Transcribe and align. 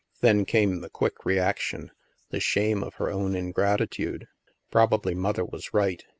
Then 0.21 0.45
came 0.45 0.81
the 0.81 0.89
quick 0.89 1.25
reaction, 1.27 1.91
the 2.31 2.39
shame 2.39 2.81
of 2.81 2.95
STILL 2.95 3.05
WATERS 3.05 3.13
19 3.17 3.21
her 3.21 3.21
own 3.29 3.35
ingratitude. 3.35 4.27
Probably 4.71 5.13
Mother 5.13 5.45
was 5.45 5.75
right. 5.75 6.03